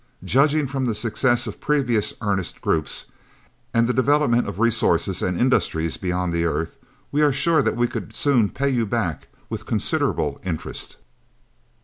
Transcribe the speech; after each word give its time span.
Judging 0.23 0.65
from 0.65 0.85
the 0.87 0.95
success 0.95 1.45
of 1.45 1.61
previous 1.61 2.11
earnest 2.21 2.59
groups, 2.59 3.11
and 3.71 3.85
the 3.85 3.93
development 3.93 4.47
of 4.47 4.57
resources 4.57 5.21
and 5.21 5.39
industries 5.39 5.95
beyond 5.95 6.33
the 6.33 6.43
Earth, 6.43 6.75
we 7.11 7.21
are 7.21 7.31
sure 7.31 7.61
that 7.61 7.77
we 7.77 7.85
could 7.87 8.15
soon 8.15 8.49
pay 8.49 8.69
you 8.69 8.87
back, 8.87 9.27
with 9.47 9.67
considerable 9.67 10.41
interest." 10.43 10.95